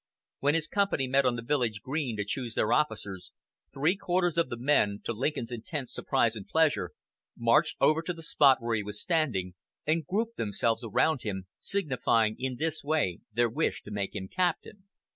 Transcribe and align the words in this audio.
When 0.39 0.55
his 0.55 0.65
company 0.67 1.07
met 1.07 1.27
on 1.27 1.35
the 1.35 1.43
village 1.43 1.83
green 1.83 2.17
to 2.17 2.25
choose 2.25 2.55
their 2.55 2.73
officers, 2.73 3.31
three 3.71 3.95
quarters 3.95 4.35
of 4.35 4.49
the 4.49 4.57
men, 4.57 4.99
to 5.03 5.13
Lincoln's 5.13 5.51
intense 5.51 5.93
surprise 5.93 6.35
and 6.35 6.47
pleasure, 6.47 6.93
marched 7.37 7.77
over 7.79 8.01
to 8.01 8.13
the 8.13 8.23
spot 8.23 8.63
where 8.63 8.75
he 8.75 8.81
was 8.81 8.99
standing 8.99 9.53
and 9.85 10.07
grouped 10.07 10.37
themselves 10.37 10.83
around 10.83 11.21
him, 11.21 11.45
signifying 11.59 12.35
in 12.39 12.55
this 12.55 12.83
way 12.83 13.19
their 13.31 13.47
wish 13.47 13.83
to 13.83 13.91
make 13.91 14.15
him 14.15 14.27
captain. 14.27 14.85